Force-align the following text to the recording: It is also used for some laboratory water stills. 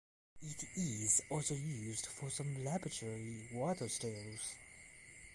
It 0.41 0.63
is 0.77 1.21
also 1.29 1.53
used 1.53 2.07
for 2.07 2.31
some 2.31 2.63
laboratory 2.65 3.47
water 3.53 3.87
stills. 3.87 4.55